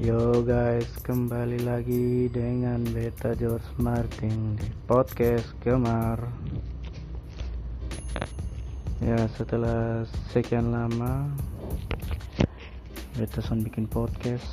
Yo 0.00 0.40
guys, 0.40 0.88
kembali 1.04 1.60
lagi 1.60 2.32
dengan 2.32 2.80
Beta 2.88 3.36
George 3.36 3.68
Martin 3.76 4.56
di 4.56 4.64
podcast 4.88 5.52
Gemar. 5.60 6.16
Ya, 9.04 9.28
setelah 9.36 10.08
sekian 10.32 10.72
lama 10.72 11.28
Beta 13.12 13.44
Son 13.44 13.60
bikin 13.60 13.84
podcast, 13.84 14.48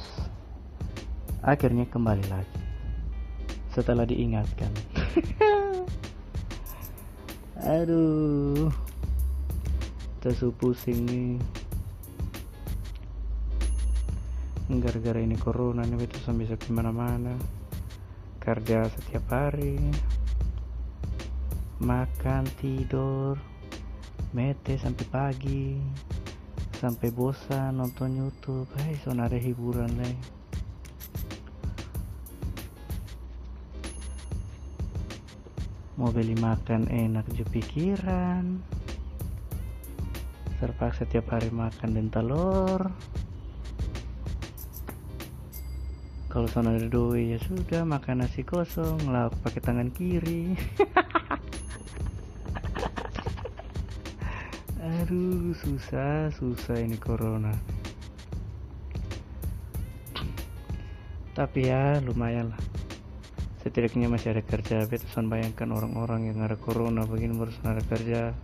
akhirnya 1.39 1.88
kembali 1.88 2.27
lagi. 2.27 2.59
Setelah 3.71 4.04
diingatkan. 4.04 4.75
Aduh, 7.79 8.68
tersu 10.20 10.52
pusing 10.59 11.07
nih 11.07 11.39
gara-gara 14.67 15.23
ini 15.23 15.39
corona 15.39 15.88
nih 15.88 16.03
itu 16.03 16.20
bisa 16.35 16.59
ke 16.59 16.67
mana-mana. 16.76 17.39
Kerja 18.44 18.84
setiap 18.91 19.23
hari. 19.31 19.80
Makan 21.80 22.43
tidur. 22.59 23.40
Mete 24.35 24.76
sampai 24.76 25.05
pagi. 25.07 25.80
Sampai 26.76 27.16
bosan 27.16 27.80
nonton 27.80 28.20
YouTube. 28.20 28.67
Hei 28.84 28.99
so 28.99 29.16
ada 29.16 29.40
hiburan 29.40 29.91
lah 29.95 30.38
mau 35.98 36.13
beli 36.13 36.38
makan 36.38 36.85
enak 36.93 37.26
juga 37.34 37.57
pikiran. 37.57 38.62
Terpaksa 40.62 41.05
setiap 41.05 41.34
hari 41.34 41.49
makan 41.49 41.90
dan 41.98 42.07
telur 42.13 42.93
kalau 46.38 46.54
sana 46.54 46.77
ada 46.77 46.85
doi 46.85 47.34
ya 47.34 47.41
sudah 47.41 47.82
makan 47.82 48.21
nasi 48.21 48.46
kosong 48.46 49.10
lauk 49.10 49.34
pakai 49.41 49.57
tangan 49.57 49.90
kiri. 49.90 50.54
Aduh 55.02 55.57
susah 55.57 56.29
susah 56.29 56.77
ini 56.77 56.94
corona. 57.02 57.57
Tapi 61.34 61.74
ya 61.74 61.98
lumayan 62.05 62.54
lah. 62.54 62.62
Setidaknya 63.66 64.06
masih 64.06 64.38
ada 64.38 64.46
kerja 64.46 64.85
betusan 64.85 65.34
bayangkan 65.34 65.74
orang-orang 65.74 66.29
yang 66.29 66.46
ada 66.46 66.53
corona 66.53 67.01
begini 67.09 67.34
harus 67.34 67.57
ada 67.66 67.81
kerja 67.81 68.38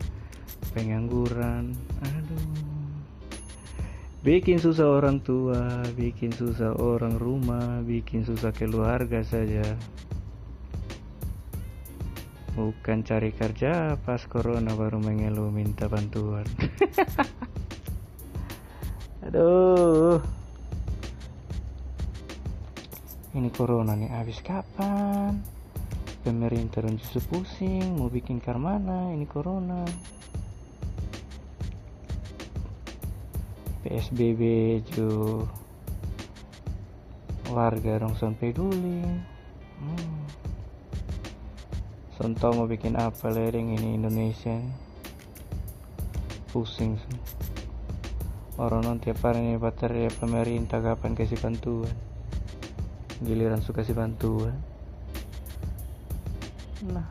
pengangguran. 0.73 1.77
Aduh 2.01 2.72
bikin 4.23 4.55
susah 4.55 5.03
orang 5.03 5.19
tua, 5.19 5.83
bikin 5.99 6.31
susah 6.31 6.79
orang 6.79 7.19
rumah, 7.19 7.83
bikin 7.83 8.23
susah 8.23 8.55
keluarga 8.55 9.19
saja. 9.19 9.67
Bukan 12.55 13.03
cari 13.03 13.35
kerja 13.35 13.99
pas 13.99 14.23
corona 14.23 14.71
baru 14.79 15.03
mengeluh 15.03 15.51
minta 15.51 15.91
bantuan. 15.91 16.47
Aduh. 19.27 20.23
Ini 23.33 23.49
corona 23.49 23.97
nih 23.97 24.13
habis 24.13 24.39
kapan? 24.39 25.41
Pemerintah 26.23 26.79
justru 26.95 27.19
pusing 27.27 27.99
mau 27.99 28.07
bikin 28.07 28.39
karmana 28.39 29.11
ini 29.11 29.27
corona. 29.27 29.83
PSBB 33.93 34.41
jo 34.97 35.45
warga 37.53 38.01
dong 38.01 38.17
son 38.17 38.33
peduli. 38.33 39.05
Hmm. 39.77 40.25
son 42.17 42.33
mau 42.57 42.65
bikin 42.65 42.97
apa 42.97 43.29
lereng 43.29 43.69
ini 43.69 43.93
Indonesia. 43.93 44.57
Pusing 46.49 46.97
sih. 46.97 47.21
Orang 48.57 48.81
non 48.81 48.97
tiap 48.97 49.21
hari 49.21 49.45
ini 49.45 49.61
baterai 49.61 50.09
pemerintah 50.17 50.81
kapan 50.81 51.13
kasih 51.13 51.37
bantuan? 51.37 51.93
Giliran 53.21 53.61
suka 53.61 53.85
kasih 53.85 53.93
bantuan. 53.93 54.57
Nah 56.89 57.05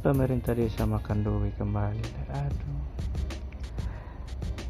pemerintah 0.00 0.56
desa 0.56 0.88
makan 0.88 1.20
duit 1.20 1.52
kembali. 1.60 2.32
Aduh 2.32 2.95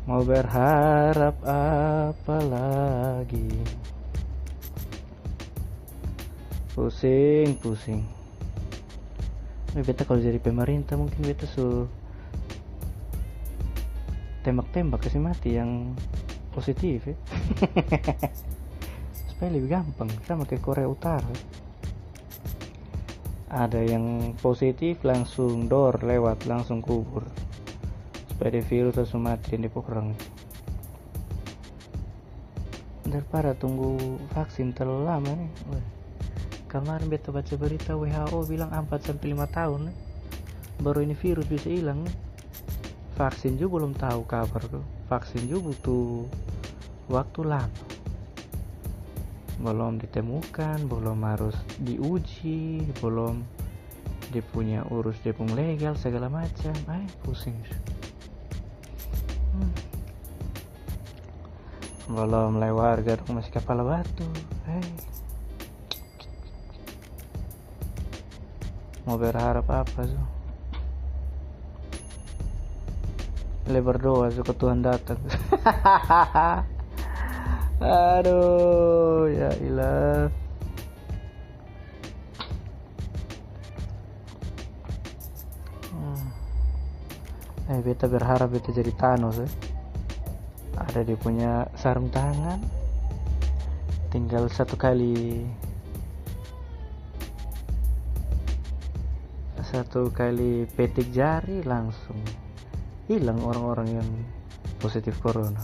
Mau 0.07 0.23
berharap 0.23 1.35
apa 1.43 2.39
lagi? 2.47 3.51
Pusing, 6.71 7.59
pusing. 7.59 8.07
Ini 9.75 9.83
beta 9.83 10.07
kalau 10.07 10.23
jadi 10.23 10.39
pemerintah 10.39 10.95
mungkin 10.95 11.27
beta 11.27 11.43
su 11.51 11.91
Tembak-tembak 14.47 15.03
kasih 15.03 15.19
mati 15.19 15.59
yang 15.59 15.99
positif 16.55 17.11
ya. 17.11 17.19
Supaya 19.35 19.51
lebih 19.51 19.75
gampang 19.75 20.07
Sama 20.23 20.47
kayak 20.47 20.63
Korea 20.63 20.87
Utara. 20.87 21.35
Ada 23.51 23.83
yang 23.83 24.39
positif 24.39 25.03
langsung 25.03 25.67
door 25.67 25.99
lewat 25.99 26.47
langsung 26.47 26.79
kubur 26.79 27.27
supaya 28.37 28.61
virus 28.61 29.01
langsung 29.01 29.25
mati 29.25 29.57
dan 29.57 29.65
dipokrang 29.65 30.13
daripada 33.09 33.57
tunggu 33.57 33.97
vaksin 34.37 34.77
terlalu 34.77 35.09
lama 35.09 35.33
nih. 35.33 35.51
Wah. 35.73 35.87
kemarin 36.69 37.09
beta 37.09 37.33
baca 37.33 37.55
berita 37.57 37.97
WHO 37.97 38.45
bilang 38.45 38.69
4 38.77 38.93
sampai 39.01 39.33
5 39.33 39.57
tahun 39.57 39.81
nih. 39.89 39.97
baru 40.85 41.01
ini 41.01 41.17
virus 41.17 41.49
bisa 41.49 41.73
hilang 41.73 42.05
vaksin 43.17 43.57
juga 43.57 43.81
belum 43.81 43.97
tahu 43.97 44.21
kabar 44.29 44.61
tuh. 44.69 44.85
Vaksin 45.09 45.49
juga 45.49 45.73
butuh 45.73 46.29
waktu 47.09 47.41
lama. 47.41 47.73
Belum 49.65 49.97
ditemukan 49.97 50.85
belum 50.85 51.25
harus 51.25 51.57
diuji 51.81 52.85
belum 53.01 53.41
dia 54.29 54.45
punya 54.53 54.85
urus 54.93 55.17
dia 55.25 55.33
pun 55.33 55.49
legal 55.57 55.97
segala 55.97 56.29
macam. 56.29 56.77
Ay 56.85 57.09
pusing 57.25 57.57
belum 62.07 62.63
warga 62.75 63.19
dong 63.19 63.39
masih 63.39 63.51
kepala 63.51 63.83
batu. 63.83 64.27
Hey. 64.67 65.07
mau 69.07 69.15
berharap 69.15 69.71
apa 69.71 70.03
tuh 70.03 70.27
lebar 73.67 73.99
berdoa 73.99 74.31
ke 74.31 74.55
Tuhan 74.55 74.79
datang. 74.79 75.19
Aduh 77.83 79.27
ya 79.27 79.51
ilah. 79.59 80.31
Hmm. 85.91 86.31
eh 87.75 87.83
beta 87.83 88.07
berharap 88.07 88.55
beta 88.55 88.71
jadi 88.71 88.95
Thanos 88.95 89.43
eh. 89.43 89.51
Ada 90.79 91.03
dia 91.03 91.19
punya 91.19 91.66
sarung 91.77 92.09
tangan 92.09 92.59
tinggal 94.09 94.49
satu 94.49 94.81
kali 94.81 95.45
satu 99.67 100.15
kali 100.15 100.63
petik 100.79 101.11
jari 101.11 101.61
langsung. 101.67 102.17
Hilang 103.11 103.43
orang-orang 103.43 103.99
yang 103.99 104.09
positif 104.79 105.19
corona. 105.19 105.61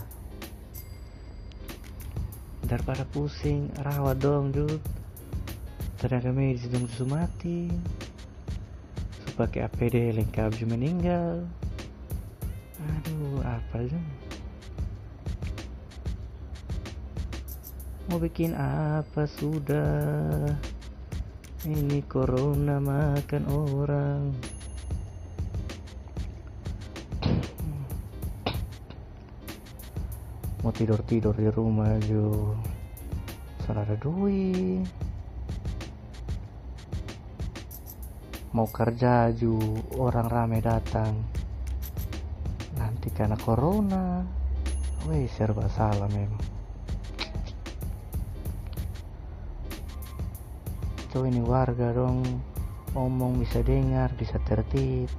Daripada 2.67 3.07
pusing 3.07 3.71
rawat 3.79 4.19
dong 4.19 4.51
dude 4.51 4.83
tenaga 6.03 6.35
medis 6.35 6.67
dong 6.67 6.91
susu 6.91 7.07
mati. 7.07 7.71
Pakai 9.39 9.71
APD 9.71 10.13
lengkap 10.19 10.51
juga 10.61 10.75
meninggal. 10.75 11.47
Aduh 12.83 13.39
apa 13.47 13.87
sih 13.87 14.32
mau 18.13 18.21
bikin 18.21 18.53
apa 18.53 19.25
sudah? 19.25 20.45
Ini 21.65 22.05
corona 22.05 22.77
makan 22.77 23.45
orang. 23.49 24.21
Mau 30.61 30.73
tidur-tidur 30.77 31.33
di 31.33 31.49
rumah 31.49 31.97
aja 31.97 32.29
salah 33.65 33.89
ada 33.89 33.97
duit. 33.97 34.85
Mau 38.53 38.69
kerja 38.69 39.33
aja 39.33 39.57
orang 39.97 40.29
rame 40.29 40.61
datang. 40.61 41.17
Nanti 42.77 43.09
karena 43.09 43.41
corona. 43.41 44.21
Wih 45.09 45.25
serba 45.33 45.65
salah 45.73 46.13
memang 46.13 46.52
coba 51.13 51.29
ini 51.29 51.45
warga 51.45 51.93
dong. 51.93 52.25
Ngomong 52.97 53.37
bisa 53.45 53.61
dengar 53.61 54.09
bisa 54.17 54.41
tertib. 54.49 55.13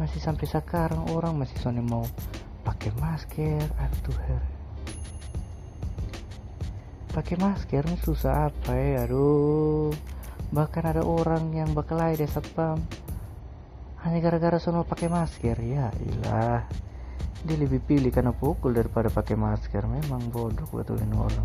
Masih 0.00 0.16
sampai 0.16 0.48
sekarang 0.48 1.12
orang 1.12 1.36
masih 1.36 1.60
soalnya 1.60 1.84
mau 1.84 2.08
pakai 2.64 2.88
masker. 2.96 3.68
Aduh 3.76 4.16
her. 4.24 4.42
Pakai 7.12 7.36
masker 7.36 7.84
ini 7.84 8.00
susah 8.00 8.48
apa 8.48 8.72
ya? 8.72 9.04
Aduh. 9.04 9.92
Bahkan 10.48 10.84
ada 10.96 11.04
orang 11.04 11.52
yang 11.52 11.76
berkelahi 11.76 12.16
di 12.16 12.24
satpam 12.24 12.80
hanya 14.08 14.18
gara-gara 14.24 14.56
sono 14.56 14.88
pakai 14.88 15.12
masker. 15.12 15.56
Ya 15.60 15.92
ilah. 16.00 16.64
Dia 17.44 17.56
lebih 17.60 17.84
pilih 17.84 18.08
karena 18.08 18.32
pukul 18.32 18.72
daripada 18.72 19.12
pakai 19.12 19.36
masker. 19.36 19.84
Memang 19.84 20.32
bodoh 20.32 20.64
betulin 20.72 21.12
orang 21.12 21.44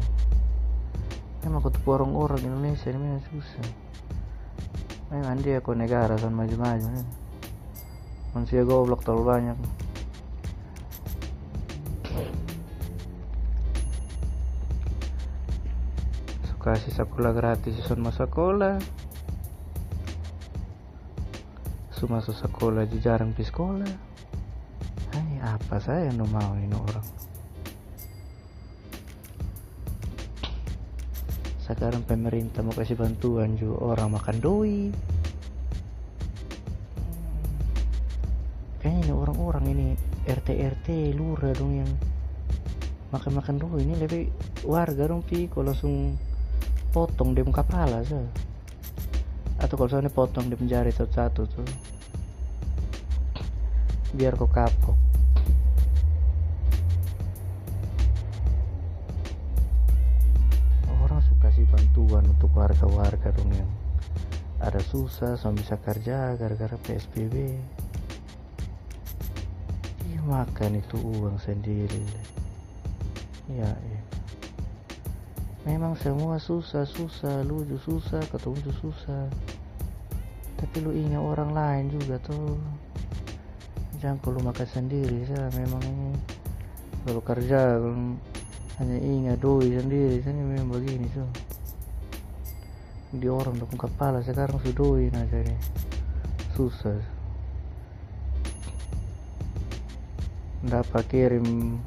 memang 1.43 1.59
ketemu 1.59 1.89
orang-orang 1.91 2.41
Indonesia 2.47 2.87
ini 2.87 2.99
memang 2.99 3.23
susah. 3.27 3.67
Memang 5.11 5.37
dia 5.43 5.59
kok 5.59 5.75
negara 5.75 6.15
kan 6.15 6.33
maju-maju 6.33 7.03
manusia 8.33 8.65
goblok 8.65 9.05
terlalu 9.05 9.23
banyak. 9.29 9.57
Suka 16.49 16.73
kasih 16.73 16.93
sekolah 16.97 17.31
gratis 17.37 17.77
son 17.85 18.01
masuk 18.01 18.25
sekolah. 18.25 18.81
Su 21.93 22.09
masuk 22.09 22.33
sekolah 22.33 22.89
jarang 22.97 23.37
di 23.37 23.45
sekolah. 23.45 23.93
Hai 25.13 25.37
apa 25.45 25.77
saya 25.77 26.09
yang 26.09 26.25
mau 26.25 26.57
ini 26.57 26.73
orang 26.73 27.32
sekarang 31.63 32.03
pemerintah 32.03 32.59
mau 32.59 32.75
kasih 32.75 32.99
bantuan 32.99 33.55
juga 33.55 33.95
orang 33.95 34.19
makan 34.19 34.35
doi 34.43 34.91
kayaknya 38.83 38.99
ini 39.07 39.13
orang-orang 39.15 39.65
ini 39.71 39.87
RT 40.27 40.59
RT 40.59 40.87
lurah 41.15 41.55
dong 41.55 41.71
yang 41.79 41.91
makan-makan 43.15 43.63
doi 43.63 43.79
ini 43.79 43.95
lebih 43.95 44.27
warga 44.67 45.07
dong 45.07 45.23
piko 45.23 45.63
langsung 45.63 46.19
potong 46.91 47.31
dia 47.31 47.47
muka 47.47 47.63
kepala 47.63 48.03
so. 48.03 48.19
atau 49.63 49.75
kalau 49.79 49.87
soalnya 49.87 50.11
potong 50.11 50.51
di 50.51 50.59
penjara 50.59 50.91
satu-satu 50.91 51.41
tuh. 51.47 51.67
Biar 54.13 54.35
kok 54.35 54.51
kapok 54.51 55.02
warga-warga 62.63 63.27
dong 63.35 63.51
yang 63.51 63.67
ada 64.63 64.79
susah 64.79 65.35
sama 65.35 65.59
bisa 65.59 65.75
kerja 65.83 66.31
gara-gara 66.39 66.79
PSBB 66.79 67.59
dia 70.07 70.21
makan 70.23 70.79
itu 70.79 70.95
uang 70.95 71.35
sendiri. 71.43 72.07
Ya, 73.51 73.67
ya. 73.67 74.01
memang 75.67 75.99
semua 75.99 76.39
susah 76.39 76.87
susah 76.87 77.43
lu 77.43 77.67
juga 77.67 77.83
susah 77.83 78.23
ketemu 78.31 78.71
susah. 78.79 79.27
Tapi 80.55 80.75
lu 80.79 80.95
ingat 80.95 81.19
orang 81.19 81.51
lain 81.51 81.85
juga 81.91 82.15
tuh. 82.23 82.55
Jangan 83.99 84.23
kalau 84.23 84.39
makan 84.39 84.67
sendiri 84.71 85.27
saya 85.27 85.51
memang 85.59 85.83
ini. 85.83 86.15
Kalau 87.03 87.19
kerja 87.19 87.83
hanya 88.79 88.97
ingat 89.03 89.43
doi 89.43 89.75
sendiri 89.75 90.23
saya 90.23 90.39
memang 90.39 90.71
begini 90.71 91.11
tuh 91.11 91.52
di 93.13 93.29
orang 93.29 93.61
dukung 93.61 93.77
kepala 93.77 94.25
sekarang 94.25 94.57
sudoin 94.57 95.13
aja 95.13 95.37
nih 95.45 95.59
susah. 96.57 96.97
Dapat 100.63 101.03
kirim 101.09 101.77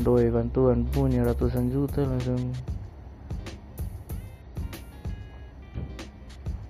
doi 0.00 0.28
bantuan 0.32 0.84
punya 0.88 1.24
ratusan 1.24 1.72
juta 1.72 2.04
langsung. 2.04 2.52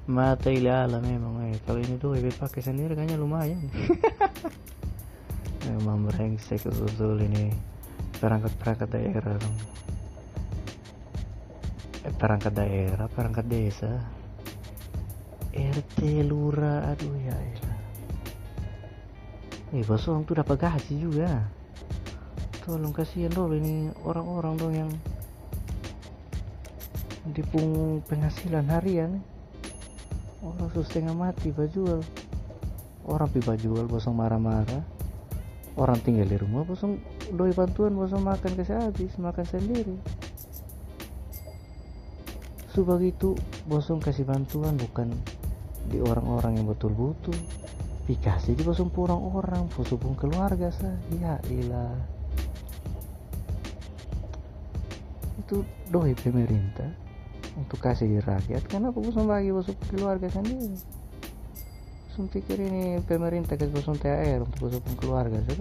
Mata 0.06 0.55
ilala 0.55 1.03
memang 1.03 1.50
eh. 1.50 1.59
Kalau 1.67 1.83
ini 1.83 1.99
doi 1.99 2.23
pakai 2.31 2.62
sendiri 2.62 2.94
kayaknya 2.94 3.19
lumayan. 3.19 3.59
Memang 5.67 6.06
brengsek 6.06 6.62
usul 6.71 7.27
ini. 7.27 7.50
Perangkat-perangkat 8.23 8.87
daerah. 8.87 9.35
dong 9.35 9.86
perangkat 12.16 12.52
daerah 12.56 13.08
perangkat 13.12 13.44
desa. 13.44 13.92
RT 15.56 16.24
lurah 16.28 16.92
aduh 16.92 17.16
ya 17.16 17.32
elah 17.32 17.76
eh 19.72 19.80
bos 19.84 20.04
orang 20.08 20.24
tuh 20.24 20.36
dapat 20.40 20.56
gaji 20.56 20.94
juga. 20.96 21.28
Tolong 22.64 22.92
kasihan 22.92 23.30
dong 23.30 23.56
ini 23.56 23.92
orang-orang 24.02 24.54
dong 24.56 24.74
yang 24.74 24.90
dipung 27.36 28.00
penghasilan 28.08 28.64
harian. 28.72 29.20
Orang 30.40 30.72
susah 30.72 30.88
setengah 30.88 31.16
mati 31.16 31.52
bajual 31.52 32.00
orang 33.04 33.28
pi 33.28 33.40
bajual 33.44 33.84
bosong 33.88 34.16
marah-marah. 34.16 34.84
Orang 35.76 36.00
tinggal 36.00 36.28
di 36.28 36.36
rumah 36.40 36.64
bosong 36.64 36.96
doi 37.36 37.52
bantuan 37.52 37.92
bosong 37.92 38.24
makan 38.24 38.56
kasih 38.56 38.80
habis 38.80 39.12
makan 39.20 39.44
sendiri 39.44 39.96
Justru 42.76 42.93
begitu, 42.93 43.32
bosong 43.73 44.05
kasih 44.05 44.28
bantuan 44.28 44.76
bukan 44.76 45.08
di 45.88 45.96
orang-orang 45.96 46.61
yang 46.61 46.69
betul 46.69 46.93
butuh. 46.93 47.32
Dikasih 48.05 48.52
di 48.52 48.61
bosong 48.69 48.93
pun 48.93 49.08
orang-orang, 49.08 49.64
bosong 49.73 49.96
pun 49.96 50.12
keluarga 50.12 50.69
sah. 50.69 50.93
Ya 51.17 51.40
ilah. 51.49 51.96
Itu 55.40 55.64
doi 55.88 56.12
pemerintah 56.20 56.93
untuk 57.56 57.81
kasih 57.81 58.12
di 58.12 58.20
rakyat. 58.20 58.69
Kenapa 58.69 59.00
bosong 59.00 59.25
bagi 59.25 59.56
bosong 59.56 59.81
keluarga 59.88 60.28
sendiri? 60.28 60.76
Bosong 62.12 62.28
pikir 62.28 62.61
ini 62.61 63.00
pemerintah 63.08 63.56
kasih 63.56 63.73
bosong 63.73 63.96
THR 63.96 64.44
untuk 64.44 64.69
bosong 64.69 64.84
pun 64.84 64.94
keluarga 65.00 65.40
sih 65.49 65.56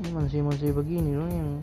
Ini 0.00 0.08
manusia-manusia 0.08 0.72
begini 0.72 1.12
loh 1.20 1.28
yang 1.28 1.60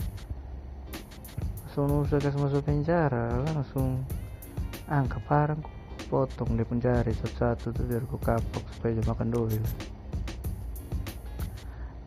langsung 1.85 2.19
kasih 2.19 2.41
masuk 2.41 2.65
penjara 2.65 3.29
langsung 3.53 4.03
angkat 4.89 5.21
parang 5.29 5.61
potong 6.09 6.57
di 6.57 6.65
penjara 6.65 7.05
satu-satu 7.05 7.71
tuh 7.71 7.85
biar 7.85 8.03
ku 8.09 8.17
kapok 8.17 8.65
supaya 8.73 8.97
dia 8.97 9.05
makan 9.05 9.29
doi 9.29 9.59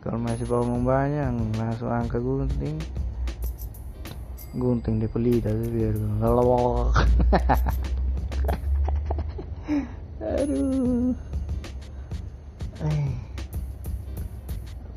kalau 0.03 0.19
masih 0.19 0.43
bawa 0.51 0.67
banyak 0.83 1.31
langsung 1.55 1.87
angkat 1.87 2.19
gunting. 2.19 2.75
Gunting 4.51 4.99
di 4.99 5.07
pelita 5.07 5.47
tuh 5.47 5.71
biar 5.71 5.95
ngelawak. 5.95 7.07
Aduh. 10.43 11.15
Eh 12.83 13.23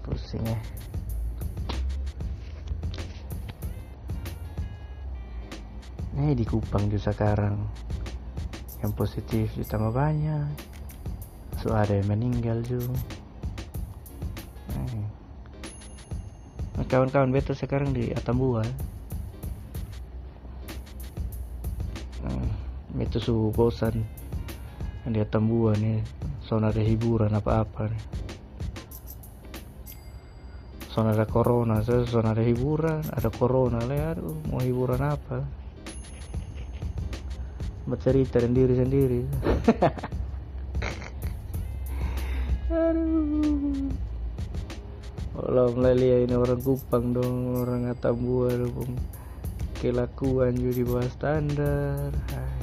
pusing 0.07 0.43
ya 0.47 0.59
di 6.37 6.45
Kupang 6.45 6.93
juga 6.93 7.17
sekarang 7.17 7.57
yang 8.85 8.93
positif 8.93 9.57
juga 9.57 9.73
tambah 9.73 9.93
banyak. 9.97 10.53
So 11.65 11.73
ada 11.73 11.97
yang 11.97 12.13
meninggal 12.13 12.61
juga. 12.69 12.93
Nah, 16.77 16.85
kawan-kawan 16.85 17.33
betul 17.33 17.57
sekarang 17.57 17.97
di 17.97 18.13
Atambua. 18.13 18.61
Nah, 22.21 22.47
itu 23.01 23.17
su 23.17 23.49
bosan 23.57 24.05
di 25.09 25.19
Atambua 25.25 25.73
nih. 25.81 26.05
Soalnya 26.45 26.77
ada 26.77 26.83
hiburan 26.85 27.33
apa-apa 27.33 27.89
nih. 27.89 28.05
Soalnya 30.93 31.25
ada 31.25 31.27
corona, 31.29 31.81
soalnya 31.85 32.37
ada 32.37 32.45
hiburan, 32.45 33.05
ada 33.13 33.29
corona 33.33 33.81
aduh, 33.85 34.37
mau 34.49 34.61
hiburan 34.61 35.01
apa? 35.01 35.66
Bercerita 37.87 38.43
dan 38.43 38.53
diri 38.53 38.75
sendiri. 38.75 39.21
Aduh. 42.75 43.89
Allah 45.37 45.69
melalui 45.71 46.27
ini 46.27 46.35
orang 46.35 46.59
Kupang 46.59 47.15
dong 47.15 47.63
orang 47.63 47.87
Atambua 47.93 48.51
dong 48.57 48.99
kelakuan 49.79 50.57
juga 50.59 50.73
di 50.75 50.85
bawah 50.85 51.09
standar. 51.13 52.11
Hai. 52.33 52.57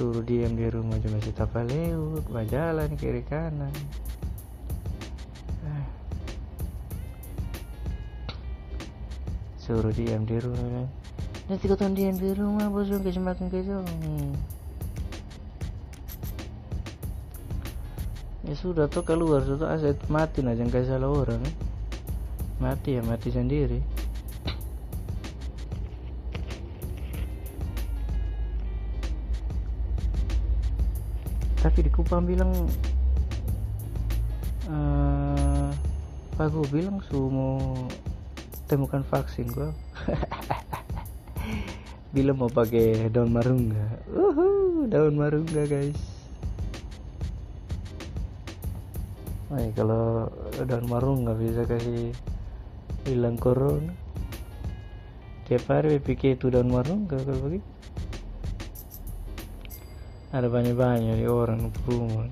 suruh 0.00 0.24
diam 0.24 0.56
di 0.56 0.64
rumah 0.64 0.96
cuma 0.96 1.20
si 1.20 1.28
tapaleu 1.28 2.24
jalan 2.48 2.88
kiri 2.96 3.20
kanan. 3.20 3.68
Suruh 9.60 9.92
diam 9.92 10.24
di 10.24 10.40
rumah 10.40 10.88
nanti 11.50 11.66
kau 11.66 11.74
diam 11.74 12.14
di 12.14 12.30
rumah 12.30 12.70
bosong 12.70 13.02
kasih 13.02 13.18
makan 13.18 13.50
kejong 13.50 13.82
ya 18.46 18.54
sudah 18.54 18.86
tuh 18.90 19.06
keluar. 19.06 19.42
Tuh 19.42 19.66
aset 19.66 19.98
mati 20.10 20.42
aja 20.42 20.62
nggak 20.62 20.86
salah 20.86 21.10
orang 21.10 21.42
mati 22.58 22.98
ya 22.98 23.02
mati 23.06 23.30
sendiri. 23.30 23.78
Tapi 31.60 31.78
di 31.84 31.90
Kupang 31.92 32.24
bilang 32.24 32.50
uh, 34.66 35.68
Pak 36.34 36.46
gue 36.50 36.66
bilang 36.72 37.04
su 37.04 37.20
mau 37.28 37.74
temukan 38.64 39.04
vaksin 39.04 39.50
gua 39.52 39.74
bilang 42.10 42.42
mau 42.42 42.50
pakai 42.50 43.06
daun 43.06 43.30
marungga 43.30 44.02
uhuh, 44.10 44.90
daun 44.90 45.14
marungga 45.14 45.62
guys. 45.70 46.00
Ay, 49.50 49.70
kalau 49.74 50.30
daun 50.58 50.86
marungga 50.90 51.34
bisa 51.38 51.66
kasih 51.66 52.10
hilang 53.06 53.38
corona. 53.38 53.94
Tiap 55.46 55.66
hari 55.66 55.98
pikir 55.98 56.38
itu 56.38 56.50
daun 56.50 56.70
marungga 56.70 57.18
kalau 57.22 57.46
begitu. 57.46 57.66
Ada 60.30 60.46
banyak-banyak 60.46 61.18
di 61.18 61.26
orang 61.26 61.74
rumah 61.90 62.30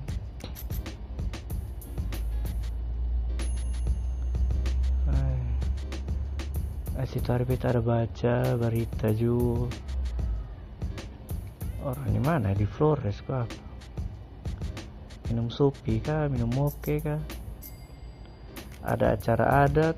Asyik 7.09 7.25
Tarbit 7.25 7.65
ada 7.65 7.81
baca 7.81 8.53
berita 8.53 9.09
juga. 9.09 9.65
Orang 11.81 12.05
di 12.05 12.21
mana? 12.21 12.53
Di 12.53 12.69
Flores 12.69 13.25
kah? 13.25 13.49
Minum 15.25 15.49
sopi 15.49 16.05
kah? 16.05 16.29
Minum 16.29 16.53
moke 16.53 17.01
kah? 17.01 17.17
Ada 18.85 19.17
acara 19.17 19.65
adat. 19.65 19.97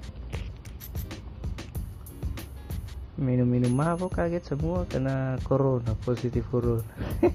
Minum-minum 3.20 3.76
mabuk 3.76 4.16
kaget 4.16 4.48
semua 4.48 4.88
kena 4.88 5.36
corona 5.44 5.92
positif 6.08 6.48
corona. 6.48 6.88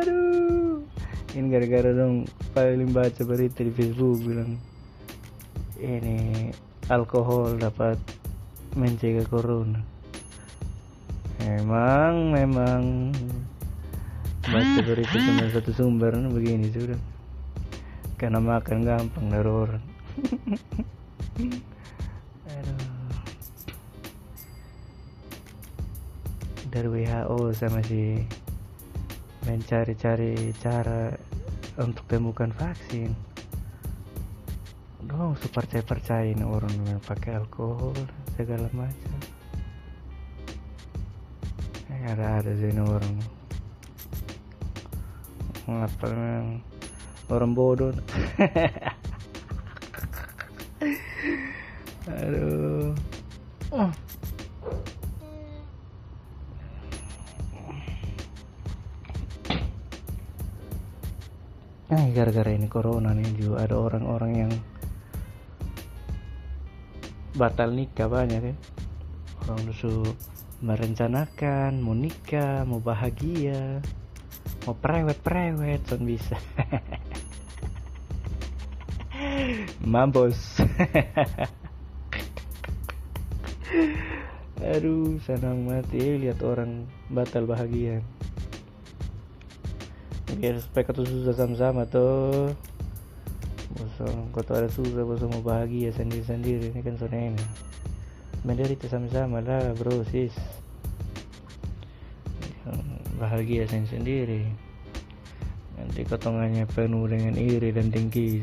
Aduh. 0.00 0.88
Ini 1.36 1.46
gara-gara 1.52 1.92
dong 1.92 2.24
paling 2.56 2.96
baca 2.96 3.20
berita 3.28 3.60
di 3.60 3.68
Facebook 3.68 4.24
bilang 4.24 4.71
ini 5.82 6.48
alkohol 6.86 7.58
dapat 7.58 7.98
mencegah 8.78 9.26
corona. 9.26 9.82
Memang 11.42 12.30
memang. 12.30 13.10
Baca 14.42 14.80
berita 14.82 15.16
cuma 15.18 15.46
satu 15.50 15.70
sumber 15.74 16.14
begini 16.30 16.70
sudah. 16.70 16.98
Karena 18.18 18.38
makan 18.38 18.86
gampang 18.86 19.26
dari 19.30 19.50
orang. 19.50 19.84
Dari 26.72 26.88
WHO 26.88 27.38
saya 27.52 27.70
masih 27.74 28.24
mencari-cari 29.44 30.56
cara 30.62 31.12
untuk 31.76 32.06
temukan 32.08 32.48
vaksin 32.54 33.31
super 35.38 35.62
percaya 35.62 35.86
percayain 35.86 36.42
orang 36.42 36.74
yang 36.82 36.98
pakai 36.98 37.38
alkohol 37.38 37.94
segala 38.34 38.66
macam. 38.74 39.14
Ya, 41.86 42.10
ada 42.10 42.42
ada 42.42 42.50
sih 42.58 42.74
orang. 42.74 43.16
Ngapa 45.70 46.06
orang 47.30 47.50
bodoh? 47.54 47.94
Aduh. 52.18 52.90
Oh. 53.70 53.92
Nah, 61.92 62.08
gara-gara 62.10 62.50
ini 62.50 62.66
corona 62.66 63.14
nih 63.14 63.30
juga 63.38 63.68
ada 63.68 63.78
orang-orang 63.78 64.32
yang 64.34 64.52
batal 67.36 67.72
nikah 67.72 68.08
banyak 68.08 68.42
ya. 68.52 68.54
Orang 69.44 69.74
tuh 69.74 70.14
merencanakan 70.62 71.82
mau 71.82 71.96
nikah, 71.96 72.62
mau 72.62 72.78
bahagia, 72.78 73.82
mau 74.64 74.74
prewet-prewet, 74.78 75.82
son 75.88 76.06
bisa. 76.06 76.36
Mampus. 79.92 80.62
Aduh, 84.62 85.18
senang 85.26 85.66
mati 85.66 86.22
lihat 86.22 86.38
orang 86.46 86.86
batal 87.10 87.50
bahagia 87.50 87.98
biar 90.36 90.56
supaya 90.60 90.82
kau 90.88 91.04
susah 91.04 91.34
sama-sama 91.36 91.84
tuh 91.84 92.52
ada 94.52 94.68
susah 94.68 95.02
bosong 95.02 95.32
mau 95.32 95.42
bahagia 95.42 95.90
sendiri-sendiri 95.96 96.70
ini 96.70 96.80
kan 96.84 96.94
ini 97.08 97.44
menderita 98.44 98.90
sama-sama 98.90 99.40
lah 99.40 99.72
bro 99.74 100.04
sis 100.06 100.34
bahagia 103.16 103.70
sendiri 103.70 104.50
nanti 105.78 106.02
kotongannya 106.02 106.66
penuh 106.68 107.06
dengan 107.06 107.38
iri 107.38 107.70
dan 107.70 107.88
dengki 107.88 108.42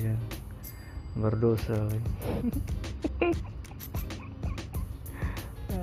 berdosa 1.20 1.88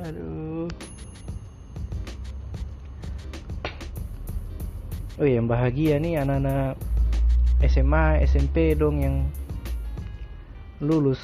aduh 0.05 0.69
oh 5.21 5.29
yang 5.29 5.45
bahagia 5.45 6.01
nih 6.01 6.21
anak-anak 6.25 6.86
SMA 7.65 8.21
SMP 8.29 8.77
dong 8.77 9.01
yang 9.01 9.17
lulus 10.85 11.21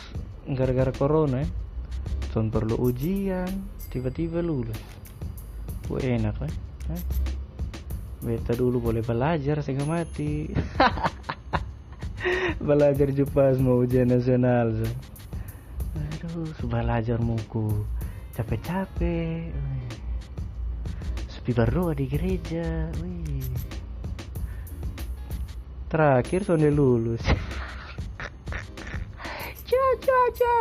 gara-gara 0.49 0.89
corona 0.97 1.45
ya 1.45 1.49
perlu 2.33 2.81
ujian 2.81 3.49
tiba-tiba 3.93 4.41
lulus. 4.41 4.81
Wah 5.93 6.01
enak 6.01 6.33
kan 6.41 6.53
eh? 6.97 7.03
beta 8.25 8.57
dulu 8.57 8.81
boleh 8.81 9.05
belajar 9.05 9.61
sehingga 9.61 9.85
mati. 9.85 10.49
Belajar 12.62 13.11
jupas 13.11 13.59
mau 13.59 13.83
ujian 13.83 14.09
nasional 14.09 14.73
so. 14.73 14.89
aduh 15.93 16.49
belajar 16.65 17.21
muku. 17.21 17.85
Capek-capek 18.33 19.53
sepi 21.29 21.53
berdoa 21.53 21.93
di 21.93 22.07
gereja 22.09 22.89
Wih 23.03 23.22
terakhir 25.93 26.49
Sony 26.49 26.73
lulus. 26.73 27.21
Caca 29.69 30.57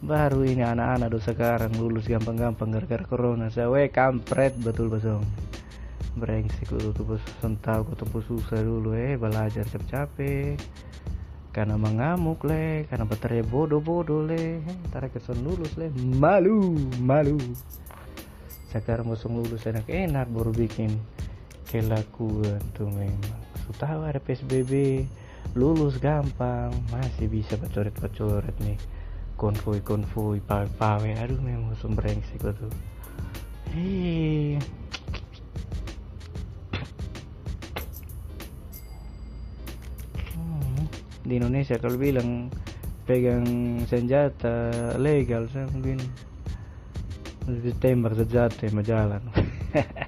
baru 0.00 0.40
ini 0.48 0.64
anak-anak 0.64 1.12
do 1.12 1.20
sekarang 1.20 1.76
lulus 1.76 2.08
gampang-gampang 2.08 2.72
gara-gara 2.72 3.04
corona. 3.04 3.52
Saya 3.52 3.84
kampret. 3.92 4.56
Betul 4.56 4.88
basong 4.88 5.20
brengsek 6.16 6.72
lu 6.72 6.96
tuh 6.96 7.04
bos 7.04 7.20
tahu 7.60 7.92
ketemu 7.92 8.18
susah 8.24 8.60
dulu 8.64 8.96
eh 8.96 9.20
belajar 9.20 9.68
capek-capek. 9.68 10.56
Karena 11.52 11.76
mengamuk 11.76 12.40
le. 12.48 12.88
Karena 12.88 13.04
baterai 13.04 13.44
bodoh-bodoh 13.44 14.24
le. 14.24 14.64
Ntar 14.88 15.12
kesan 15.12 15.44
lulus 15.44 15.76
le. 15.76 15.92
Malu 15.92 16.72
malu. 17.04 17.36
Sekarang 18.72 19.12
bosong 19.12 19.44
lulus 19.44 19.68
enak-enak 19.68 20.32
baru 20.32 20.56
bikin 20.56 20.96
kelakuan 21.68 22.64
tuh 22.72 22.88
memang 22.88 23.43
tahu 23.72 24.04
ada 24.04 24.20
PSBB 24.20 25.04
lulus 25.56 25.96
gampang. 25.96 26.74
Masih 26.92 27.30
bisa 27.30 27.56
pacoret-pacoret 27.56 28.52
nih. 28.60 28.76
Konvoi-konvoi 29.40 30.44
pawe-pawe 30.44 31.10
aduh 31.18 31.40
memang 31.40 31.72
sih 32.28 32.36
gue 32.38 32.52
tuh. 32.54 32.72
Hei. 33.74 34.60
Hmm, 40.34 40.86
di 41.26 41.34
Indonesia 41.40 41.80
kalau 41.80 41.98
bilang 41.98 42.52
pegang 43.08 43.46
senjata 43.88 44.70
legal 45.00 45.48
saya 45.48 45.66
mungkin. 45.72 45.98
Lebih 47.44 47.76
tembak 47.76 48.16
senjata 48.16 48.64
yang 48.64 48.80
jalan 48.80 49.20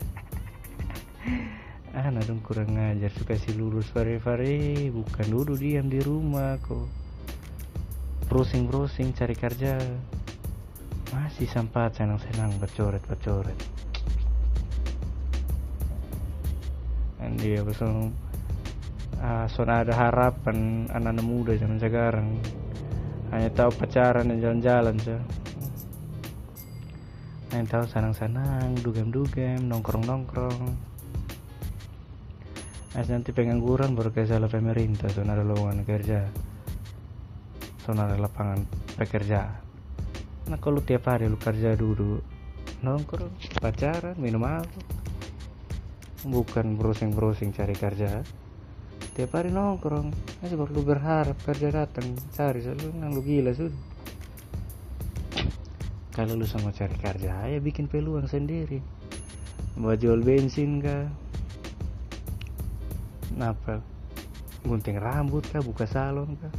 anak 1.97 2.29
dong 2.29 2.45
kurang 2.45 2.77
ngajar. 2.77 3.09
Suka 3.17 3.41
si 3.41 3.57
lulus 3.57 3.89
fare-fare 3.89 4.93
bukan 4.93 5.27
dulu 5.33 5.57
diam 5.57 5.89
di 5.89 6.05
rumah 6.05 6.61
kok. 6.61 6.85
Browsing 8.29 8.69
browsing 8.69 9.17
cari 9.17 9.33
kerja. 9.33 9.81
Masih 11.17 11.49
sempat 11.49 11.97
senang 11.97 12.21
senang 12.21 12.53
bercoret 12.61 13.01
bercoret 13.09 13.57
dan 17.17 17.33
dia 17.41 17.65
besok 17.65 18.13
uh, 19.19 19.49
ada 19.67 19.95
harapan 19.97 20.85
anak-anak 20.93 21.25
muda 21.25 21.53
zaman 21.57 21.81
sekarang. 21.81 22.29
Hanya 23.33 23.51
tahu 23.51 23.71
pacaran 23.75 24.31
dan 24.31 24.39
jalan-jalan 24.39 24.97
saja 25.03 25.19
hanya 27.57 27.73
tahu 27.73 27.89
senang-senang 27.89 28.77
dugem-dugem 28.85 29.65
nongkrong-nongkrong 29.71 30.77
nanti 33.05 33.37
pengangguran 33.37 33.93
baru 33.93 34.09
salah 34.25 34.49
pemerintah 34.49 35.13
so 35.13 35.21
ada 35.21 35.45
lowongan 35.45 35.85
kerja. 35.85 36.25
So 37.85 37.93
ada 37.93 38.17
lapangan 38.17 38.65
pekerja 38.97 39.67
nah 40.47 40.63
kalau 40.63 40.79
tiap 40.79 41.11
hari 41.11 41.27
lu 41.27 41.35
kerja 41.35 41.75
dulu 41.75 42.23
nongkrong 42.87 43.59
pacaran 43.59 44.15
minum 44.15 44.47
apa? 44.47 44.79
Bukan 46.23 46.79
browsing 46.79 47.15
browsing 47.15 47.51
cari 47.51 47.75
kerja. 47.75 48.23
Tiap 49.19 49.31
hari 49.35 49.51
nongkrong 49.51 50.15
masih 50.39 50.55
perlu 50.55 50.87
berharap 50.87 51.35
kerja 51.43 51.75
datang 51.75 52.15
cari 52.31 52.63
selalu 52.63 52.95
lu 52.95 53.23
gila 53.27 53.53
sudah 53.53 53.83
kalau 56.15 56.33
lu 56.33 56.49
sama 56.49 56.73
cari 56.73 56.97
kerja 56.97 57.45
ya 57.45 57.59
bikin 57.61 57.91
peluang 57.91 58.25
sendiri. 58.25 58.81
Buat 59.77 60.01
jual 60.01 60.25
bensin 60.25 60.81
kah 60.81 61.11
apa 63.39 63.83
gunting 64.67 64.99
rambut 64.99 65.47
kah? 65.47 65.63
Buka 65.63 65.87
salon 65.87 66.35
kah? 66.39 66.51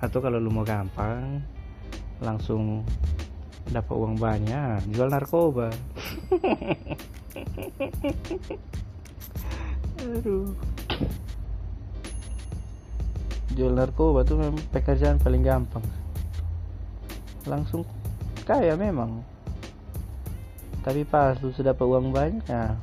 Atau 0.00 0.20
kalau 0.20 0.40
lu 0.40 0.52
mau 0.52 0.64
gampang 0.64 1.40
langsung 2.20 2.84
dapat 3.68 3.94
uang 3.96 4.16
banyak 4.16 4.80
jual 4.94 5.08
narkoba. 5.10 5.70
Aduh. 10.06 10.54
Jual 13.56 13.72
narkoba 13.72 14.20
tuh 14.22 14.36
memang 14.36 14.60
pekerjaan 14.70 15.18
paling 15.18 15.42
gampang. 15.44 15.82
Langsung 17.48 17.84
kaya 18.44 18.76
memang. 18.76 19.24
Tapi 20.86 21.02
pas 21.02 21.34
lu 21.42 21.50
sudah 21.50 21.74
dapat 21.74 21.86
uang 21.88 22.14
banyak 22.14 22.46
ya 22.46 22.78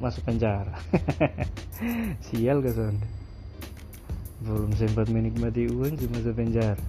masuk 0.00 0.22
penjara. 0.28 0.76
Sial 2.28 2.60
kesan 2.60 3.00
belum 4.36 4.76
sempat 4.76 5.08
menikmati 5.08 5.66
uang 5.72 5.96
cuma 5.96 6.20
masuk 6.20 6.34
penjara. 6.36 6.84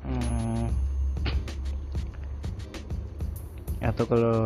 Hmm. 0.00 0.66
atau 3.80 4.04
kalau 4.04 4.40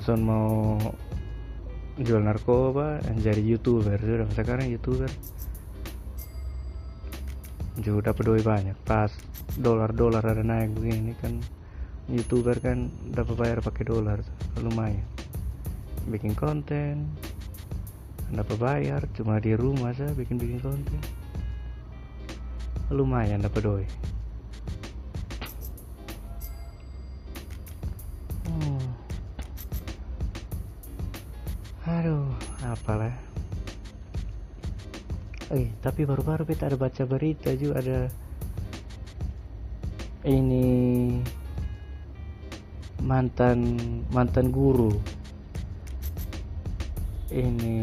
son 0.00 0.20
mau 0.24 0.76
jual 2.00 2.22
narkoba 2.22 2.98
jadi 3.18 3.40
youtuber 3.40 3.98
sudah. 3.98 4.28
Sekarang 4.34 4.66
youtuber. 4.66 5.10
Juga 7.78 8.10
dapat 8.10 8.22
duit 8.26 8.44
banyak. 8.44 8.74
Pas 8.82 9.10
dolar-dolar 9.54 10.22
ada 10.22 10.42
naik 10.42 10.74
begini 10.74 11.14
kan 11.18 11.38
youtuber 12.08 12.56
kan 12.58 12.88
dapat 13.10 13.34
bayar 13.36 13.58
pakai 13.60 13.84
dolar 13.84 14.18
lumayan 14.56 15.17
bikin 16.08 16.32
konten. 16.34 17.08
Dapat 18.28 18.56
bayar 18.60 19.00
cuma 19.16 19.40
di 19.40 19.56
rumah 19.56 19.92
saya 19.92 20.12
bikin 20.12 20.36
bikin 20.36 20.60
konten. 20.60 21.00
Lumayan 22.88 23.44
dapat 23.44 23.60
doi 23.64 23.86
hmm. 28.48 28.84
aduh 31.84 32.28
apalah. 32.64 33.14
Eh 35.48 35.72
tapi 35.80 36.04
baru-baru 36.04 36.44
kita 36.44 36.68
ada 36.68 36.76
baca 36.76 37.02
berita 37.08 37.52
juga 37.56 37.80
ada 37.80 38.00
ini 40.28 40.68
mantan 43.00 43.78
mantan 44.12 44.52
guru 44.52 44.92
ini 47.32 47.76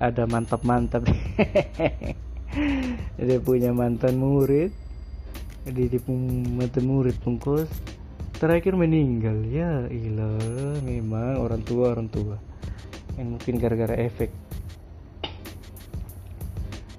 ada 0.00 0.24
mantap-mantap. 0.24 1.04
Dia 3.16 3.38
punya 3.40 3.72
mantan 3.72 4.16
murid. 4.16 4.72
Di, 5.62 5.84
di 5.86 5.98
mantan 6.52 6.84
murid 6.88 7.16
pungkus. 7.20 7.68
Terakhir 8.36 8.74
meninggal. 8.74 9.44
Ya 9.46 9.86
ilah 9.86 10.80
memang 10.82 11.38
orang 11.38 11.62
tua 11.62 11.92
orang 11.92 12.08
tua. 12.08 12.36
Yang 13.20 13.28
mungkin 13.38 13.54
gara-gara 13.60 13.94
efek 14.00 14.32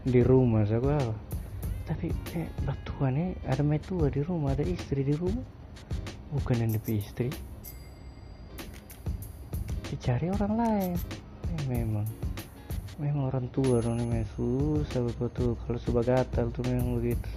di 0.03 0.19
rumah 0.19 0.67
saya 0.67 0.99
tapi 1.88 2.12
eh 2.36 2.43
eh 2.43 3.31
ada 3.47 3.63
metua 3.63 4.12
di 4.12 4.19
rumah 4.19 4.51
ada 4.51 4.63
istri 4.63 5.03
di 5.03 5.15
rumah. 5.15 5.43
Bukan 6.33 6.59
yang 6.59 6.71
lebih 6.73 6.97
istri 6.99 7.29
dicari 9.93 10.25
orang 10.33 10.53
lain 10.57 10.97
memang. 11.67 12.07
Memang 13.01 13.33
orang 13.33 13.47
tua 13.49 13.81
dong 13.81 13.97
memang 13.97 14.21
susah 14.37 15.01
betul 15.17 15.57
kalau 15.65 15.79
sudah 15.81 16.05
gatal 16.05 16.53
tuh 16.53 16.61
memang 16.69 17.01
begitu. 17.01 17.29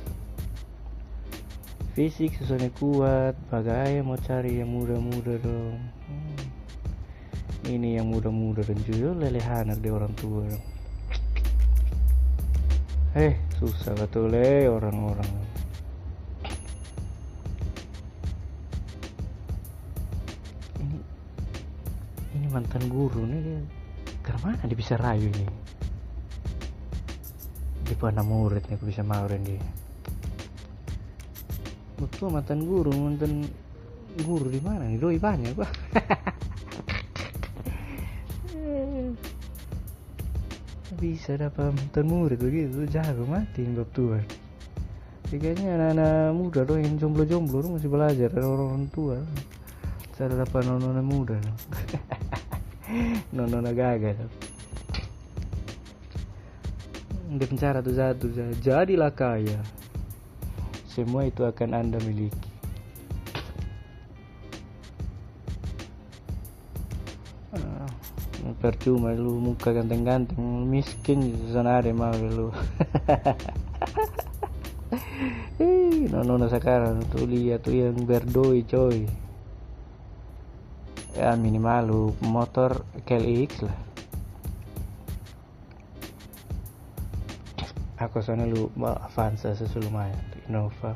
Fisik 1.96 2.36
susahnya 2.36 2.68
kuat. 2.76 3.32
Bagai 3.48 4.04
mau 4.04 4.20
cari 4.20 4.60
yang 4.60 4.68
muda-muda 4.68 5.40
dong. 5.40 5.80
Hmm. 6.06 6.44
ini 7.66 7.98
yang 7.98 8.12
muda-muda 8.12 8.62
dan 8.62 8.78
juga 8.86 9.26
lelehan 9.26 9.74
di 9.80 9.88
orang 9.90 10.12
tua 10.14 10.44
dong. 10.44 10.64
Eh 13.16 13.32
susah 13.56 13.96
betul 13.96 14.36
eh 14.36 14.68
orang-orang. 14.68 15.30
Ini 20.84 20.98
ini 22.36 22.46
mantan 22.52 22.84
guru 22.92 23.24
nih 23.24 23.40
dia 23.40 23.60
mana 24.46 24.62
dia 24.62 24.78
bisa 24.78 24.94
rayu 24.94 25.26
ini? 25.26 25.46
Di 27.82 27.98
mana 27.98 28.22
murid 28.22 28.62
nih 28.70 28.78
aku 28.78 28.86
bisa 28.86 29.02
maurin 29.02 29.42
dia. 29.42 29.58
Betul 31.98 32.30
mantan 32.30 32.62
guru 32.62 32.94
mantan 32.94 33.42
guru 34.22 34.46
di 34.46 34.62
mana 34.62 34.86
nih? 34.86 35.02
Doi 35.02 35.18
banyak 35.18 35.50
pak. 35.58 35.70
Bisa 40.96 41.36
dapat 41.36 41.76
mantan 41.76 42.06
murid 42.08 42.38
begitu 42.40 42.86
jago 42.86 43.26
mati 43.26 43.66
bab 43.74 43.90
tua. 43.92 44.22
Kayaknya 45.26 45.74
anak-anak 45.74 46.32
muda 46.38 46.62
doh 46.62 46.78
yang 46.78 46.94
jomblo-jomblo 47.02 47.76
masih 47.76 47.90
belajar 47.90 48.30
dari 48.30 48.46
orang 48.46 48.86
tua. 48.94 49.18
Cara 50.14 50.38
dapat 50.38 50.64
nona 50.64 51.02
muda 51.02 51.36
nona 53.34 53.74
gagal 53.74 54.14
di 57.26 57.42
penjara 57.42 57.82
tuh 57.82 57.94
satu 57.98 58.26
jadilah 58.62 59.10
kaya 59.10 59.58
semua 60.86 61.28
itu 61.28 61.44
akan 61.44 61.76
anda 61.76 62.00
miliki. 62.00 62.48
Ah, 67.52 67.84
percuma 68.64 69.12
lu 69.12 69.36
muka 69.36 69.76
ganteng-ganteng 69.76 70.64
miskin 70.64 71.36
sana 71.52 71.84
ada 71.84 71.92
mau 71.92 72.16
lu. 72.16 72.48
Eh 75.56 76.04
nona 76.12 76.48
sekarang 76.52 77.00
tuh 77.12 77.24
lihat 77.24 77.64
tuh 77.64 77.72
yang 77.72 77.96
berdoi 78.04 78.60
coy 78.68 79.08
ya 81.16 81.32
minimal 81.32 81.80
lu 81.88 82.02
motor 82.28 82.84
KLX 83.08 83.64
lah 83.64 83.76
aku 87.96 88.20
sana 88.20 88.44
lu 88.44 88.68
Avanza 88.84 89.56
sesu 89.56 89.80
lumayan 89.80 90.20
Innova 90.44 90.92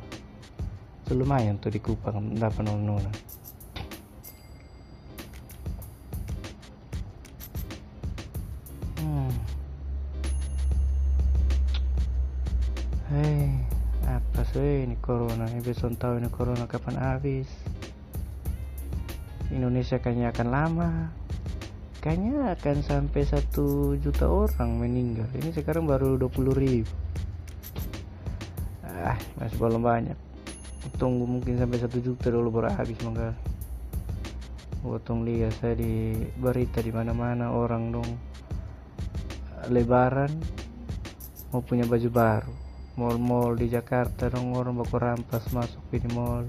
lumayan 1.08 1.56
tuh 1.56 1.72
di 1.72 1.80
Kupang 1.80 2.36
dapat 2.36 2.68
nona 2.68 3.08
hmm. 9.00 9.32
Hei, 13.10 13.58
apa 14.06 14.46
sih 14.54 14.86
ini 14.86 14.94
corona? 15.02 15.50
Ini 15.50 15.66
besok 15.66 15.98
tahu 15.98 16.22
ini 16.22 16.30
corona 16.30 16.70
kapan 16.70 16.94
habis? 16.94 17.50
Indonesia 19.50 19.98
kayaknya 19.98 20.30
akan 20.30 20.48
lama. 20.48 20.90
Kayaknya 22.00 22.56
akan 22.56 22.76
sampai 22.80 23.22
satu 23.26 23.98
juta 23.98 24.30
orang 24.30 24.78
meninggal. 24.78 25.28
Ini 25.36 25.52
sekarang 25.52 25.84
baru 25.84 26.16
20 26.16 26.54
ribu. 26.56 26.94
Ah 28.86 29.18
masih 29.36 29.58
belum 29.58 29.82
banyak. 29.82 30.18
Tunggu 30.96 31.28
mungkin 31.28 31.58
sampai 31.60 31.82
satu 31.82 31.98
juta 32.00 32.32
dulu 32.32 32.62
baru 32.62 32.72
habis 32.72 32.96
maka 33.04 33.36
Potong 34.80 35.28
lihat 35.28 35.52
saya 35.60 35.76
di 35.76 36.16
berita 36.40 36.80
di 36.80 36.88
mana-mana 36.88 37.52
orang 37.52 37.92
dong. 37.92 38.10
Lebaran 39.68 40.32
mau 41.52 41.60
punya 41.60 41.84
baju 41.84 42.08
baru. 42.08 42.54
Mall-mall 42.96 43.60
di 43.60 43.68
Jakarta 43.68 44.32
dong 44.32 44.56
orang 44.56 44.80
baku 44.80 44.96
rampas 44.96 45.52
masuk 45.52 45.84
di 45.92 46.00
mall 46.16 46.48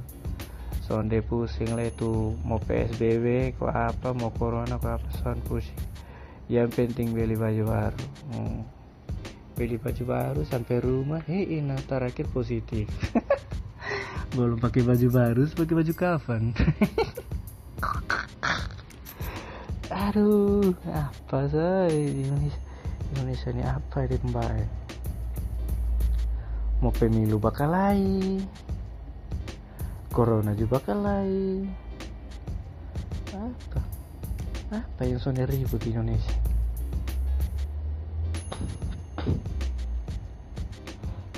sonde 0.92 1.24
pusing 1.24 1.72
lah 1.72 1.88
itu. 1.88 2.36
Mau 2.44 2.60
PSBB 2.60 3.56
kok 3.56 3.72
apa 3.72 4.12
mau 4.12 4.28
corona 4.36 4.76
kok 4.76 5.00
apa 5.00 5.10
son 5.24 5.40
pusing. 5.48 5.80
Yang 6.52 6.76
penting 6.76 7.16
beli 7.16 7.40
baju 7.40 7.64
baru. 7.64 8.04
Hmm. 8.36 8.68
beli 9.52 9.76
baju 9.78 10.04
baru 10.08 10.42
sampai 10.48 10.80
rumah 10.82 11.22
hei 11.32 11.64
nah 11.64 11.80
terakhir 11.88 12.28
positif. 12.36 12.92
Belum 14.36 14.60
pakai 14.60 14.84
baju 14.84 15.08
baru 15.08 15.48
pakai 15.56 15.76
baju 15.80 15.94
kafan. 15.96 16.52
Aduh 20.12 20.76
apa 20.92 21.48
sih? 21.48 22.20
Indonesia 22.20 22.60
Indonesia 23.16 23.48
ini 23.56 23.64
apa 23.64 23.98
ini 24.08 24.18
mbak? 24.28 24.68
Mau 26.84 26.92
pemilu 26.92 27.40
bakal 27.40 27.72
lain 27.72 28.44
corona 30.12 30.52
juga 30.54 30.84
bakal 30.84 31.02
lain 31.08 31.72
apa? 33.32 33.82
Apa 34.72 35.02
yang 35.08 35.20
soalnya 35.20 35.48
ribut 35.48 35.80
di 35.80 35.96
Indonesia? 35.96 36.36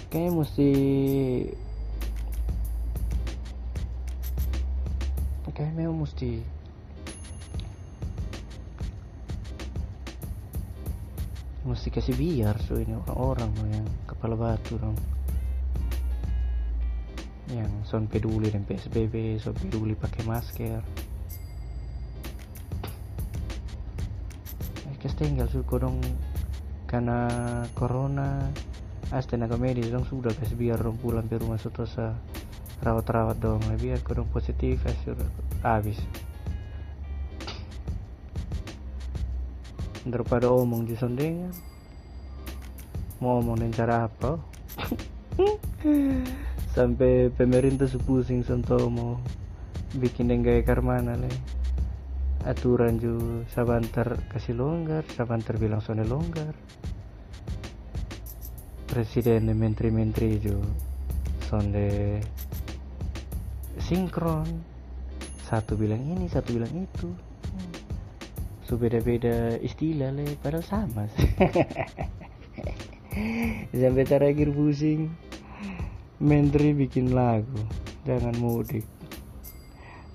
Kayaknya 0.09 0.31
mesti 0.33 0.69
kayaknya 5.53 5.85
memang 5.85 6.01
mesti 6.01 6.41
mesti 11.63 11.87
kasih 11.93 12.17
biar 12.17 12.57
so 12.65 12.75
ini 12.81 12.97
orang-orang 13.05 13.53
yang 13.69 13.87
kepala 14.09 14.33
batu 14.33 14.81
dong 14.81 14.97
yang 17.53 17.71
son 17.85 18.09
peduli 18.09 18.49
dan 18.49 18.65
PSBB 18.65 19.37
son 19.37 19.53
peduli 19.53 19.93
pakai 19.93 20.25
masker. 20.25 20.81
Eh, 24.89 24.95
kes 24.97 25.13
tinggal 25.13 25.45
suku 25.49 25.77
dong 25.77 26.01
karena 26.89 27.29
corona. 27.77 28.49
As 29.13 29.29
tenaga 29.29 29.61
medis 29.61 29.93
dong 29.93 30.09
sudah 30.09 30.33
kasih 30.33 30.57
biar 30.57 30.81
dong 30.81 30.97
pulang 30.97 31.29
ke 31.29 31.37
rumah 31.37 31.61
setelah 31.61 32.17
rawat-rawat 32.81 33.37
dong 33.37 33.61
biar 33.77 34.01
dong 34.01 34.29
positif 34.33 34.81
sudah 35.05 35.29
habis. 35.61 36.01
Daripada 40.03 40.49
omong 40.49 40.89
di 40.89 40.97
sondengan 40.97 41.53
mau 43.23 43.39
omong 43.39 43.55
dengan 43.55 43.71
cara 43.71 43.95
apa 44.11 44.35
sampai 46.73 47.29
pemerintah 47.29 47.85
sepusing 47.85 48.41
sentuh 48.41 48.89
mau 48.89 49.21
bikin 50.01 50.33
dengai 50.33 50.65
karmana 50.65 51.13
le. 51.13 51.29
Aturan 52.43 52.99
ju 52.99 53.45
sabantar 53.53 54.19
kasih 54.33 54.57
longgar 54.57 55.05
sabantar 55.13 55.61
bilang 55.61 55.85
sonde 55.85 56.03
longgar. 56.03 56.57
Presiden 58.89 59.47
dan 59.47 59.57
menteri-menteri 59.57 60.41
ju 60.41 60.57
sonde 61.45 62.19
sinkron. 63.77 64.49
Satu 65.45 65.77
bilang 65.77 66.01
ini 66.01 66.25
satu 66.25 66.57
bilang 66.57 66.73
itu. 66.73 67.13
So 68.65 68.81
beda-beda 68.81 69.61
istilah 69.61 70.09
le 70.09 70.25
padahal 70.41 70.65
sama 70.65 71.05
sampai 73.69 74.05
terakhir 74.09 74.49
pusing 74.49 75.13
menteri 76.21 76.77
bikin 76.77 77.15
lagu 77.15 77.63
jangan 78.05 78.35
mudik. 78.37 78.85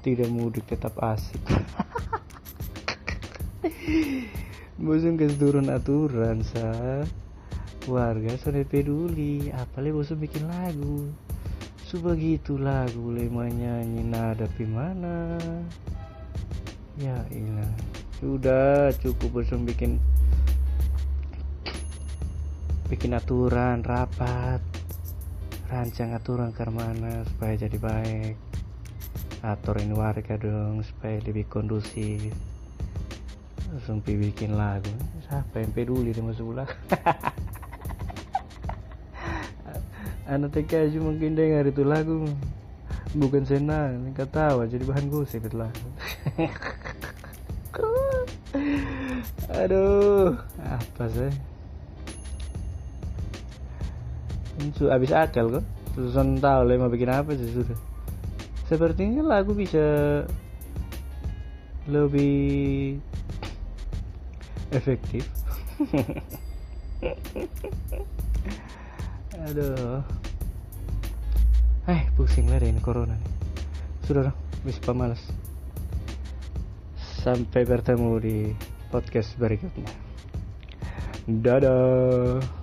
Tidak 0.04 0.30
mudik 0.30 0.68
tetap 0.68 0.94
asik. 1.02 1.42
Bosan 4.78 5.18
turun 5.18 5.74
aturan 5.74 6.44
sa. 6.46 7.02
Warga 7.88 8.36
sudah 8.36 8.68
peduli 8.68 9.48
apalagi 9.48 9.96
bosan 9.96 10.20
bikin 10.20 10.44
lagu? 10.44 11.08
Sebegitu 11.88 12.60
lagu 12.60 13.16
nyanyi 13.48 14.04
nada 14.04 14.44
mana? 14.68 15.40
Ya 17.00 17.16
ilah 17.32 17.72
sudah 18.20 18.92
cukup 19.00 19.40
bosan 19.40 19.64
bikin 19.64 19.96
bikin 22.92 23.16
aturan 23.16 23.80
rapat 23.80 24.60
rancang 25.68 26.16
aturan 26.16 26.48
ke 26.48 26.64
mana 26.72 27.20
supaya 27.28 27.52
jadi 27.56 27.76
baik? 27.76 28.36
Aturin 29.44 29.92
warga 29.94 30.34
dong 30.40 30.82
supaya 30.82 31.20
lebih 31.22 31.46
kondusif 31.46 32.34
langsung 33.68 34.00
bikin 34.00 34.56
lagu. 34.56 34.88
Siapa 35.28 35.60
yang 35.60 35.76
peduli 35.76 36.16
sama 36.16 36.32
sebelah? 36.32 36.68
Anak 40.32 40.56
TK 40.56 40.96
cuma 40.96 41.12
mungkin 41.12 41.36
dengar 41.36 41.68
itu 41.68 41.84
lagu. 41.84 42.24
Bukan 43.16 43.40
senang 43.44 44.12
ketawa 44.12 44.68
jadi 44.68 44.84
bahan 44.84 45.08
gosip 45.08 45.48
itu 45.48 45.56
lagu 45.56 45.88
aduh 49.48 50.36
apa 50.60 51.04
sih 51.08 51.32
Su 54.74 54.90
habis 54.90 55.14
akal 55.14 55.50
kok. 55.50 55.64
Susun 55.94 56.38
tahu 56.42 56.62
lah 56.66 56.76
mau 56.78 56.90
bikin 56.90 57.10
apa 57.10 57.34
sih 57.34 57.50
sudah 57.50 57.78
Sepertinya 58.68 59.22
lagu 59.24 59.56
bisa 59.56 60.22
Lebih 61.88 63.00
Efektif. 64.68 65.24
Aduh. 69.48 70.04
Eh 71.88 72.04
pusing 72.20 72.52
lah 72.52 72.60
ini 72.60 72.82
corona 72.84 73.16
nih. 73.16 73.32
Sudah 74.04 74.28
dong 74.28 74.36
Bisa 74.60 74.76
pemalas. 74.84 75.24
Sampai 77.24 77.64
bertemu 77.64 78.12
di 78.20 78.52
podcast 78.92 79.32
berikutnya. 79.40 79.88
Dadah. 81.24 82.57